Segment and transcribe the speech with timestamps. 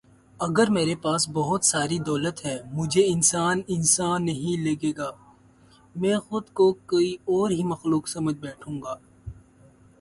[0.39, 5.11] اگر میرے پاس بہت ساری دولت ہے مجھے انسان انسان نہیں لگے گا۔۔
[5.95, 8.93] می خود کو کوئی اور ہی مخلوق سمجھ بیٹھوں گا